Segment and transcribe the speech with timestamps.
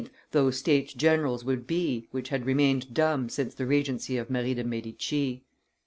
[0.31, 4.63] those States general would be which had remained dumb since the regency of Mary de
[4.63, 5.43] Medici.